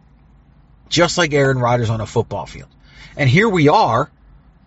just 0.90 1.18
like 1.18 1.34
Aaron 1.34 1.58
Rodgers 1.58 1.90
on 1.90 2.02
a 2.02 2.06
football 2.06 2.46
field. 2.46 2.70
And 3.18 3.28
here 3.28 3.50
we 3.50 3.68
are, 3.68 4.12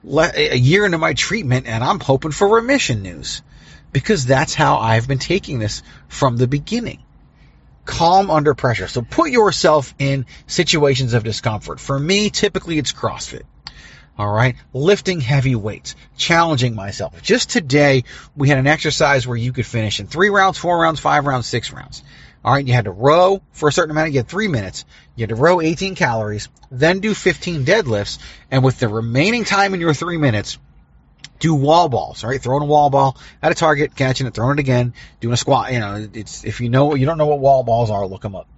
a 0.05 0.57
year 0.57 0.85
into 0.85 0.99
my 0.99 1.15
treatment, 1.15 1.67
and 1.67 1.83
I'm 1.83 2.01
hoping 2.01 2.33
for 2.33 2.49
remission 2.49 3.03
news 3.03 3.43
because 3.93 4.27
that's 4.27 4.55
how 4.55 4.79
I've 4.79 5.07
been 5.07 5.19
taking 5.19 5.59
this 5.59 5.83
from 6.09 6.37
the 6.37 6.49
beginning. 6.49 7.03
Calm 7.85 8.31
under 8.31 8.55
pressure. 8.55 8.89
So 8.89 9.03
put 9.03 9.31
yourself 9.31 9.95
in 9.99 10.27
situations 10.47 11.15
of 11.15 11.25
discomfort. 11.25 11.81
For 11.81 11.99
me, 11.99 12.31
typically 12.31 12.79
it's 12.79 12.93
CrossFit. 12.93 13.43
All 14.19 14.31
right. 14.31 14.57
Lifting 14.73 15.21
heavy 15.21 15.55
weights, 15.55 15.97
challenging 16.17 16.75
myself. 16.75 17.23
Just 17.23 17.51
today, 17.51 18.05
we 18.37 18.49
had 18.49 18.59
an 18.59 18.67
exercise 18.67 19.27
where 19.27 19.37
you 19.37 19.53
could 19.53 19.67
finish 19.67 20.01
in 20.01 20.07
three 20.07 20.29
rounds, 20.29 20.59
four 20.59 20.79
rounds, 20.79 21.01
five 21.01 21.27
rounds, 21.27 21.47
six 21.47 21.73
rounds. 21.73 22.05
All 22.45 22.53
right, 22.53 22.67
you 22.67 22.73
had 22.73 22.87
to 22.87 22.91
row 22.91 23.41
for 23.53 23.69
a 23.69 23.73
certain 23.73 23.93
amount. 23.93 24.13
You 24.13 24.19
had 24.19 24.29
three 24.29 24.49
minutes. 24.49 24.85
You 25.15 25.23
had 25.23 25.29
to 25.29 25.37
row 25.37 25.61
18 25.61 25.95
calories, 25.95 26.49
then 26.71 26.99
do 26.99 27.15
15 27.15 27.65
deadlifts, 27.65 28.19
and 28.51 28.65
with 28.65 28.81
the 28.81 28.89
remaining 28.89 29.45
time 29.45 29.75
in 29.75 29.81
your 29.81 29.95
three 29.95 30.17
minutes, 30.17 30.59
do 31.39 31.55
wall 31.55 31.89
balls. 31.89 32.25
All 32.25 32.31
right, 32.31 32.43
throwing 32.43 32.63
a 32.63 32.67
wall 32.67 32.91
ball 32.91 33.17
at 33.41 33.53
a 33.53 33.55
target, 33.55 33.95
catching 33.95 34.27
it, 34.27 34.35
throwing 34.35 34.59
it 34.59 34.61
again, 34.61 34.95
doing 35.21 35.35
a 35.35 35.37
squat. 35.37 35.73
You 35.73 35.81
know, 35.81 36.09
it's 36.13 36.45
if 36.45 36.61
you 36.61 36.69
know 36.69 36.95
you 36.95 37.07
don't 37.07 37.19
know 37.19 37.27
what 37.27 37.39
wall 37.39 37.63
balls 37.63 37.91
are, 37.91 38.07
look 38.07 38.23
them 38.23 38.35
up. 38.35 38.49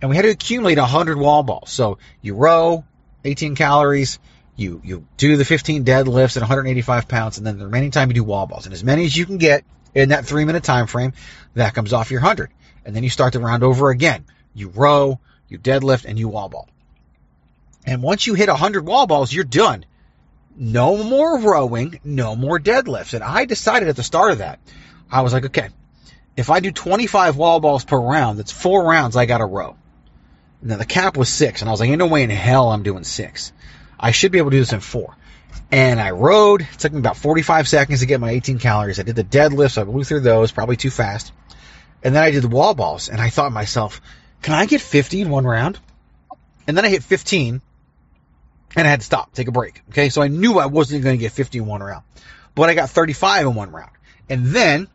And 0.00 0.08
we 0.08 0.16
had 0.16 0.22
to 0.22 0.30
accumulate 0.30 0.78
100 0.78 1.18
wall 1.18 1.42
balls. 1.42 1.70
So 1.70 1.98
you 2.22 2.34
row 2.34 2.84
18 3.24 3.56
calories. 3.56 4.18
You, 4.56 4.80
you 4.84 5.06
do 5.16 5.36
the 5.36 5.44
15 5.44 5.84
deadlifts 5.84 6.36
at 6.36 6.40
185 6.40 7.06
pounds 7.06 7.38
and 7.38 7.46
then 7.46 7.58
the 7.58 7.66
remaining 7.66 7.92
time 7.92 8.08
you 8.08 8.14
do 8.14 8.24
wall 8.24 8.46
balls 8.48 8.64
and 8.66 8.74
as 8.74 8.82
many 8.82 9.04
as 9.04 9.16
you 9.16 9.24
can 9.24 9.38
get 9.38 9.64
in 9.94 10.08
that 10.08 10.26
three 10.26 10.44
minute 10.44 10.64
time 10.64 10.88
frame, 10.88 11.12
that 11.54 11.74
comes 11.74 11.92
off 11.92 12.10
your 12.10 12.20
100 12.20 12.50
and 12.88 12.96
then 12.96 13.04
you 13.04 13.10
start 13.10 13.34
the 13.34 13.38
round 13.38 13.62
over 13.62 13.90
again. 13.90 14.24
You 14.54 14.70
row, 14.70 15.20
you 15.46 15.58
deadlift, 15.58 16.06
and 16.06 16.18
you 16.18 16.26
wall 16.26 16.48
ball. 16.48 16.66
And 17.84 18.02
once 18.02 18.26
you 18.26 18.32
hit 18.32 18.48
100 18.48 18.86
wall 18.86 19.06
balls, 19.06 19.30
you're 19.30 19.44
done. 19.44 19.84
no 20.56 21.04
more 21.04 21.38
rowing, 21.38 22.00
no 22.02 22.34
more 22.34 22.58
deadlifts. 22.58 23.12
And 23.12 23.22
I 23.22 23.44
decided 23.44 23.90
at 23.90 23.96
the 23.96 24.02
start 24.02 24.32
of 24.32 24.38
that, 24.38 24.58
I 25.12 25.20
was 25.20 25.34
like, 25.34 25.44
okay, 25.44 25.68
if 26.34 26.48
I 26.48 26.60
do 26.60 26.72
25 26.72 27.36
wall 27.36 27.60
balls 27.60 27.84
per 27.84 27.98
round, 27.98 28.38
that's 28.38 28.52
four 28.52 28.82
rounds 28.88 29.16
I 29.16 29.26
got 29.26 29.38
to 29.38 29.44
row. 29.44 29.76
Now 30.62 30.78
the 30.78 30.86
cap 30.86 31.18
was 31.18 31.28
six, 31.28 31.60
and 31.60 31.68
I 31.68 31.72
was 31.72 31.80
like, 31.80 31.90
ain't 31.90 31.98
no 31.98 32.06
way 32.06 32.22
in 32.22 32.30
hell 32.30 32.70
I'm 32.70 32.82
doing 32.82 33.04
six. 33.04 33.52
I 34.00 34.12
should 34.12 34.32
be 34.32 34.38
able 34.38 34.50
to 34.50 34.56
do 34.56 34.62
this 34.62 34.72
in 34.72 34.80
four. 34.80 35.14
And 35.70 36.00
I 36.00 36.12
rowed. 36.12 36.62
It 36.62 36.78
took 36.78 36.92
me 36.92 37.00
about 37.00 37.18
45 37.18 37.68
seconds 37.68 38.00
to 38.00 38.06
get 38.06 38.18
my 38.18 38.30
18 38.30 38.58
calories. 38.58 38.98
I 38.98 39.02
did 39.02 39.16
the 39.16 39.24
deadlifts. 39.24 39.76
I 39.76 39.84
blew 39.84 40.04
through 40.04 40.20
those, 40.20 40.52
probably 40.52 40.76
too 40.76 40.90
fast. 40.90 41.32
And 42.02 42.14
then 42.14 42.22
I 42.22 42.30
did 42.30 42.42
the 42.42 42.48
wall 42.48 42.74
balls, 42.74 43.08
and 43.08 43.20
I 43.20 43.30
thought 43.30 43.48
to 43.48 43.50
myself, 43.50 44.00
can 44.42 44.54
I 44.54 44.66
get 44.66 44.80
50 44.80 45.22
in 45.22 45.30
one 45.30 45.44
round? 45.44 45.78
And 46.66 46.76
then 46.76 46.84
I 46.84 46.88
hit 46.88 47.02
15, 47.02 47.60
and 48.76 48.86
I 48.86 48.90
had 48.90 49.00
to 49.00 49.06
stop, 49.06 49.32
take 49.34 49.48
a 49.48 49.52
break. 49.52 49.82
Okay, 49.90 50.08
so 50.08 50.22
I 50.22 50.28
knew 50.28 50.58
I 50.58 50.66
wasn't 50.66 51.02
going 51.02 51.16
to 51.16 51.20
get 51.20 51.32
50 51.32 51.58
in 51.58 51.66
one 51.66 51.82
round, 51.82 52.04
but 52.54 52.68
I 52.68 52.74
got 52.74 52.90
35 52.90 53.46
in 53.46 53.54
one 53.54 53.72
round. 53.72 53.90
And 54.28 54.46
then 54.46 54.88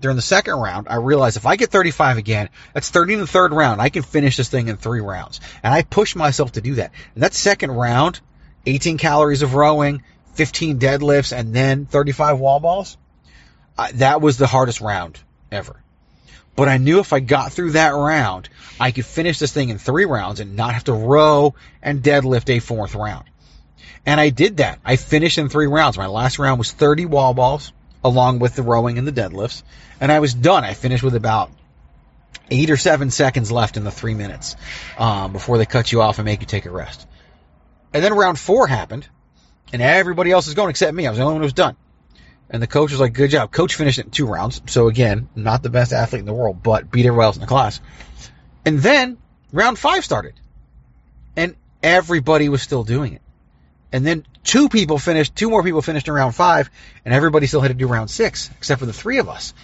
during 0.00 0.16
the 0.16 0.22
second 0.22 0.54
round, 0.54 0.88
I 0.88 0.96
realized 0.96 1.36
if 1.36 1.46
I 1.46 1.56
get 1.56 1.70
35 1.70 2.18
again, 2.18 2.50
that's 2.74 2.90
30 2.90 3.14
in 3.14 3.20
the 3.20 3.26
third 3.26 3.52
round. 3.52 3.80
I 3.80 3.88
can 3.88 4.02
finish 4.02 4.36
this 4.36 4.48
thing 4.48 4.68
in 4.68 4.76
three 4.76 5.00
rounds. 5.00 5.40
And 5.62 5.72
I 5.72 5.82
pushed 5.82 6.16
myself 6.16 6.52
to 6.52 6.60
do 6.60 6.74
that. 6.74 6.92
And 7.14 7.22
that 7.22 7.34
second 7.34 7.70
round, 7.72 8.20
18 8.66 8.98
calories 8.98 9.42
of 9.42 9.54
rowing, 9.54 10.02
15 10.34 10.78
deadlifts, 10.78 11.36
and 11.36 11.54
then 11.54 11.86
35 11.86 12.38
wall 12.38 12.60
balls, 12.60 12.98
uh, 13.78 13.88
that 13.94 14.20
was 14.20 14.36
the 14.36 14.46
hardest 14.46 14.80
round 14.80 15.18
ever. 15.50 15.82
But 16.56 16.68
I 16.68 16.78
knew 16.78 17.00
if 17.00 17.12
I 17.12 17.20
got 17.20 17.52
through 17.52 17.72
that 17.72 17.90
round, 17.90 18.48
I 18.80 18.90
could 18.90 19.04
finish 19.04 19.38
this 19.38 19.52
thing 19.52 19.68
in 19.68 19.78
three 19.78 20.06
rounds 20.06 20.40
and 20.40 20.56
not 20.56 20.74
have 20.74 20.84
to 20.84 20.94
row 20.94 21.54
and 21.82 22.02
deadlift 22.02 22.48
a 22.48 22.60
fourth 22.60 22.94
round. 22.94 23.24
And 24.06 24.18
I 24.18 24.30
did 24.30 24.56
that. 24.58 24.78
I 24.84 24.96
finished 24.96 25.36
in 25.36 25.48
three 25.48 25.66
rounds. 25.66 25.98
My 25.98 26.06
last 26.06 26.38
round 26.38 26.58
was 26.58 26.72
30 26.72 27.06
wall 27.06 27.34
balls 27.34 27.72
along 28.02 28.38
with 28.38 28.54
the 28.54 28.62
rowing 28.62 28.98
and 28.98 29.06
the 29.06 29.12
deadlifts. 29.12 29.62
And 30.00 30.10
I 30.10 30.20
was 30.20 30.32
done. 30.32 30.64
I 30.64 30.74
finished 30.74 31.02
with 31.02 31.14
about 31.14 31.50
eight 32.50 32.70
or 32.70 32.76
seven 32.76 33.10
seconds 33.10 33.50
left 33.52 33.76
in 33.76 33.84
the 33.84 33.90
three 33.90 34.14
minutes 34.14 34.56
um, 34.96 35.32
before 35.32 35.58
they 35.58 35.66
cut 35.66 35.92
you 35.92 36.00
off 36.00 36.18
and 36.18 36.24
make 36.24 36.40
you 36.40 36.46
take 36.46 36.64
a 36.64 36.70
rest. 36.70 37.06
And 37.92 38.02
then 38.02 38.14
round 38.14 38.38
four 38.38 38.66
happened, 38.66 39.08
and 39.72 39.82
everybody 39.82 40.30
else 40.30 40.46
is 40.46 40.54
going 40.54 40.70
except 40.70 40.94
me. 40.94 41.06
I 41.06 41.10
was 41.10 41.18
the 41.18 41.24
only 41.24 41.34
one 41.34 41.42
who 41.42 41.46
was 41.46 41.52
done. 41.52 41.76
And 42.48 42.62
the 42.62 42.66
coach 42.66 42.92
was 42.92 43.00
like, 43.00 43.12
good 43.12 43.30
job. 43.30 43.50
Coach 43.50 43.74
finished 43.74 43.98
it 43.98 44.06
in 44.06 44.10
two 44.10 44.26
rounds. 44.26 44.60
So 44.66 44.88
again, 44.88 45.28
not 45.34 45.62
the 45.62 45.70
best 45.70 45.92
athlete 45.92 46.20
in 46.20 46.26
the 46.26 46.34
world, 46.34 46.62
but 46.62 46.90
beat 46.90 47.06
everybody 47.06 47.26
else 47.26 47.36
in 47.36 47.40
the 47.40 47.46
class. 47.46 47.80
And 48.64 48.78
then 48.78 49.18
round 49.52 49.78
five 49.78 50.04
started. 50.04 50.34
And 51.36 51.56
everybody 51.82 52.48
was 52.48 52.62
still 52.62 52.84
doing 52.84 53.14
it. 53.14 53.22
And 53.92 54.06
then 54.06 54.24
two 54.44 54.68
people 54.68 54.98
finished, 54.98 55.34
two 55.34 55.50
more 55.50 55.62
people 55.62 55.82
finished 55.82 56.08
in 56.08 56.14
round 56.14 56.34
five, 56.34 56.70
and 57.04 57.14
everybody 57.14 57.46
still 57.46 57.60
had 57.60 57.68
to 57.68 57.74
do 57.74 57.86
round 57.86 58.10
six, 58.10 58.50
except 58.58 58.80
for 58.80 58.86
the 58.86 58.92
three 58.92 59.18
of 59.18 59.28
us. 59.28 59.54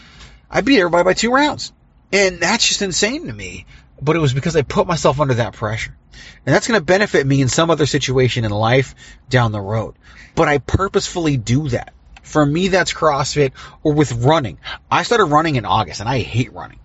I 0.51 0.61
beat 0.61 0.79
everybody 0.79 1.05
by 1.05 1.15
two 1.15 1.33
rounds. 1.33 1.73
And 2.12 2.41
that's 2.41 2.67
just 2.67 2.83
insane 2.83 3.27
to 3.27 3.33
me. 3.33 3.67
But 4.01 4.17
it 4.17 4.21
was 4.21 4.35
because 4.35 4.57
I 4.57 4.62
put 4.62 4.87
myself 4.87 5.21
under 5.21 5.35
that 5.35 5.55
pressure. 5.55 5.97
And 6.45 6.55
that's 6.55 6.67
going 6.67 6.79
to 6.79 6.85
benefit 6.85 7.27
me 7.27 7.41
in 7.41 7.49
some 7.49 7.71
other 7.71 7.87
situation 7.87 8.45
in 8.45 8.51
life 8.51 8.95
down 9.29 9.53
the 9.53 9.61
road. 9.61 9.95
But 10.35 10.49
I 10.49 10.59
purposefully 10.59 11.37
do 11.37 11.69
that. 11.69 11.93
For 12.23 12.45
me, 12.45 12.69
that's 12.69 12.93
CrossFit 12.93 13.52
or 13.83 13.93
with 13.93 14.12
running. 14.12 14.59
I 14.91 15.02
started 15.02 15.26
running 15.26 15.57
in 15.57 15.64
August 15.64 16.00
and 16.00 16.09
I 16.09 16.21
hate 16.21 16.52
running. 16.52 16.79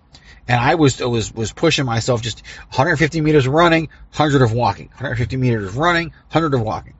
And 0.46 0.58
I 0.58 0.76
was, 0.76 1.00
was, 1.00 1.32
was 1.32 1.52
pushing 1.52 1.84
myself 1.84 2.22
just 2.22 2.42
150 2.70 3.20
meters 3.20 3.46
of 3.46 3.52
running, 3.52 3.88
100 4.16 4.42
of 4.42 4.52
walking, 4.52 4.88
150 4.88 5.36
meters 5.36 5.68
of 5.68 5.76
running, 5.76 6.08
100 6.30 6.54
of 6.54 6.62
walking. 6.62 6.94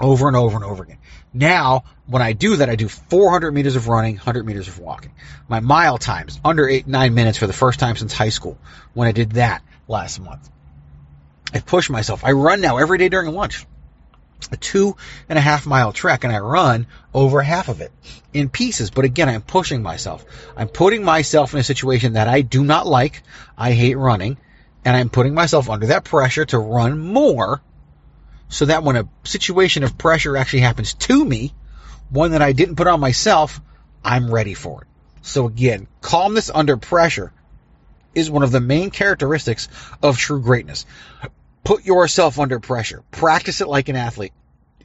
Over 0.00 0.26
and 0.26 0.36
over 0.36 0.56
and 0.56 0.64
over 0.64 0.82
again. 0.82 0.98
Now, 1.32 1.84
when 2.06 2.20
I 2.20 2.32
do 2.32 2.56
that, 2.56 2.68
I 2.68 2.74
do 2.74 2.88
400 2.88 3.52
meters 3.52 3.76
of 3.76 3.86
running, 3.86 4.16
100 4.16 4.44
meters 4.44 4.66
of 4.66 4.80
walking. 4.80 5.12
My 5.48 5.60
mile 5.60 5.98
times 5.98 6.40
under 6.44 6.68
eight, 6.68 6.88
nine 6.88 7.14
minutes 7.14 7.38
for 7.38 7.46
the 7.46 7.52
first 7.52 7.78
time 7.78 7.96
since 7.96 8.12
high 8.12 8.30
school 8.30 8.58
when 8.92 9.06
I 9.06 9.12
did 9.12 9.32
that 9.32 9.62
last 9.86 10.20
month. 10.20 10.50
I 11.54 11.60
push 11.60 11.88
myself. 11.88 12.24
I 12.24 12.32
run 12.32 12.60
now 12.60 12.78
every 12.78 12.98
day 12.98 13.08
during 13.08 13.32
lunch. 13.32 13.66
A 14.50 14.56
two 14.56 14.96
and 15.28 15.38
a 15.38 15.42
half 15.42 15.66
mile 15.66 15.92
trek 15.92 16.24
and 16.24 16.32
I 16.32 16.38
run 16.38 16.86
over 17.14 17.42
half 17.42 17.68
of 17.68 17.80
it 17.80 17.92
in 18.32 18.48
pieces. 18.48 18.90
But 18.90 19.04
again, 19.04 19.28
I'm 19.28 19.42
pushing 19.42 19.82
myself. 19.82 20.24
I'm 20.56 20.68
putting 20.68 21.04
myself 21.04 21.52
in 21.52 21.60
a 21.60 21.64
situation 21.64 22.14
that 22.14 22.28
I 22.28 22.40
do 22.40 22.64
not 22.64 22.86
like. 22.86 23.22
I 23.56 23.72
hate 23.72 23.96
running 23.96 24.36
and 24.84 24.96
I'm 24.96 25.10
putting 25.10 25.34
myself 25.34 25.70
under 25.70 25.86
that 25.86 26.04
pressure 26.04 26.44
to 26.46 26.58
run 26.58 26.98
more 26.98 27.60
so 28.48 28.66
that 28.66 28.82
when 28.82 28.96
a 28.96 29.08
situation 29.24 29.82
of 29.82 29.96
pressure 29.96 30.36
actually 30.36 30.60
happens 30.60 30.94
to 30.94 31.24
me, 31.24 31.54
one 32.10 32.32
that 32.32 32.42
I 32.42 32.52
didn't 32.52 32.76
put 32.76 32.86
on 32.86 33.00
myself, 33.00 33.60
I'm 34.04 34.32
ready 34.32 34.54
for 34.54 34.82
it. 34.82 34.88
So 35.22 35.46
again, 35.46 35.86
calmness 36.00 36.50
under 36.52 36.76
pressure 36.76 37.32
is 38.14 38.30
one 38.30 38.42
of 38.42 38.50
the 38.50 38.60
main 38.60 38.90
characteristics 38.90 39.68
of 40.02 40.18
true 40.18 40.42
greatness. 40.42 40.84
Put 41.64 41.84
yourself 41.84 42.38
under 42.38 42.58
pressure. 42.58 43.02
Practice 43.10 43.60
it 43.60 43.68
like 43.68 43.88
an 43.88 43.96
athlete. 43.96 44.32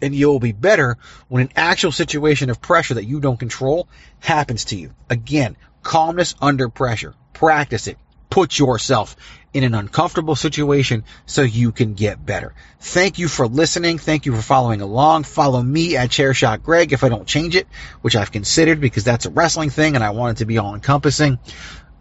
And 0.01 0.13
you'll 0.13 0.39
be 0.39 0.51
better 0.51 0.97
when 1.27 1.43
an 1.43 1.53
actual 1.55 1.91
situation 1.91 2.51
of 2.51 2.61
pressure 2.61 2.95
that 2.95 3.05
you 3.05 3.19
don't 3.19 3.39
control 3.39 3.87
happens 4.19 4.65
to 4.65 4.75
you. 4.75 4.93
Again, 5.09 5.57
calmness 5.81 6.35
under 6.39 6.69
pressure. 6.69 7.15
Practice 7.33 7.87
it. 7.87 7.97
Put 8.29 8.59
yourself 8.59 9.15
in 9.53 9.63
an 9.63 9.73
uncomfortable 9.73 10.35
situation 10.35 11.03
so 11.25 11.41
you 11.41 11.71
can 11.71 11.95
get 11.95 12.23
better. 12.23 12.53
Thank 12.79 13.17
you 13.17 13.27
for 13.27 13.47
listening. 13.47 13.97
Thank 13.97 14.27
you 14.27 14.35
for 14.35 14.41
following 14.41 14.81
along. 14.81 15.23
Follow 15.23 15.63
me 15.63 15.97
at 15.97 16.09
Chairshot 16.09 16.61
Greg 16.61 16.93
if 16.93 17.03
I 17.03 17.09
don't 17.09 17.27
change 17.27 17.55
it, 17.55 17.67
which 18.01 18.15
I've 18.15 18.31
considered 18.31 18.79
because 18.79 19.03
that's 19.03 19.25
a 19.25 19.31
wrestling 19.31 19.71
thing 19.71 19.95
and 19.95 20.03
I 20.03 20.11
want 20.11 20.37
it 20.37 20.39
to 20.39 20.45
be 20.45 20.59
all 20.59 20.75
encompassing. 20.75 21.39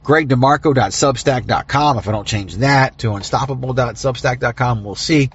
GregDeMarco.substack.com 0.06 1.98
if 1.98 2.08
I 2.08 2.12
don't 2.12 2.28
change 2.28 2.56
that 2.56 2.98
to 2.98 3.08
unstoppable.substack.com. 3.08 4.84
We'll 4.84 4.94
see. 4.94 5.30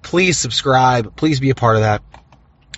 Please 0.00 0.38
subscribe. 0.38 1.14
Please 1.14 1.40
be 1.40 1.50
a 1.50 1.54
part 1.54 1.76
of 1.76 1.82
that. 1.82 2.02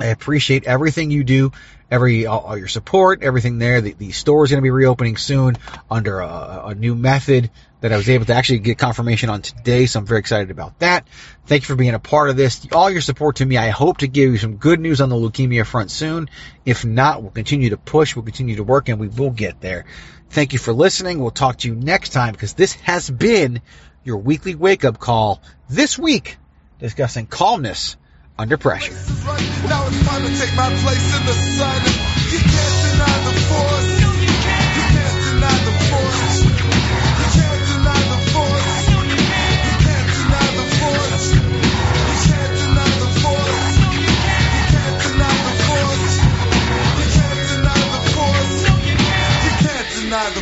I 0.01 0.07
appreciate 0.07 0.65
everything 0.65 1.13
you 1.13 1.23
do, 1.23 1.53
every 1.89 2.27
all, 2.27 2.41
all 2.41 2.59
your 2.59 2.67
support, 2.67 3.23
everything 3.23 3.59
there. 3.59 3.81
The, 3.81 3.93
the 3.93 4.11
store 4.11 4.45
is 4.45 4.51
going 4.51 4.59
to 4.59 4.63
be 4.63 4.71
reopening 4.71 5.17
soon 5.17 5.57
under 5.89 6.19
a, 6.21 6.63
a 6.67 6.75
new 6.75 6.97
method 6.97 7.51
that 7.81 7.93
I 7.93 7.97
was 7.97 8.09
able 8.09 8.25
to 8.27 8.35
actually 8.35 8.59
get 8.59 8.79
confirmation 8.79 9.31
on 9.31 9.43
today, 9.43 9.87
so 9.87 10.01
I'm 10.01 10.07
very 10.07 10.19
excited 10.19 10.51
about 10.51 10.81
that. 10.81 11.07
Thank 11.47 11.63
you 11.63 11.67
for 11.67 11.77
being 11.77 11.95
a 11.95 12.01
part 12.01 12.29
of 12.29 12.37
this. 12.37 12.67
All 12.73 12.91
your 12.91 13.01
support 13.01 13.37
to 13.37 13.47
me. 13.47 13.57
I 13.57 13.69
hope 13.69 13.99
to 13.99 14.09
give 14.09 14.33
you 14.33 14.39
some 14.39 14.57
good 14.57 14.81
news 14.81 15.01
on 15.01 15.09
the 15.09 15.17
leukemia 15.17 15.65
front 15.65 15.91
soon. 15.91 16.29
If 16.65 16.85
not, 16.85 17.23
we'll 17.23 17.31
continue 17.31 17.71
to 17.71 17.77
push, 17.77 18.17
we'll 18.17 18.25
continue 18.25 18.57
to 18.57 18.65
work, 18.65 18.89
and 18.89 18.99
we 18.99 19.09
will 19.09 19.31
get 19.31 19.61
there. 19.61 19.85
Thank 20.31 20.53
you 20.53 20.59
for 20.59 20.73
listening. 20.73 21.19
We'll 21.21 21.31
talk 21.31 21.59
to 21.59 21.69
you 21.69 21.75
next 21.75 22.11
time 22.11 22.33
because 22.33 22.55
this 22.55 22.75
has 22.75 23.09
been 23.11 23.63
your 24.05 24.19
weekly 24.19 24.55
wake 24.55 24.85
up 24.85 24.99
call 24.99 25.41
this 25.69 25.99
week 25.99 26.37
discussing 26.79 27.27
calmness 27.27 27.97
under 28.39 28.57
pressure. 28.57 28.95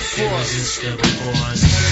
Force. 0.04 1.83